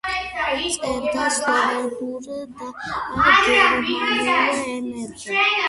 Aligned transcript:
წერდა 0.77 1.25
სლოვენურ 1.35 2.25
და 2.63 3.29
გერმანულ 3.43 4.65
ენებზე. 4.75 5.49